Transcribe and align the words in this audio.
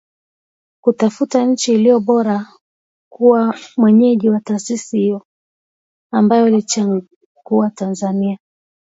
Kutafuta 0.81 1.45
nchi 1.45 1.73
iliyo 1.73 1.99
bora 1.99 2.47
kuwa 3.11 3.55
mwenyeji 3.77 4.29
wa 4.29 4.39
taasisi 4.39 4.97
hiyo, 4.99 5.25
ambayo 6.13 6.47
iliichagua 6.47 7.69
Tanzania. 7.75 8.37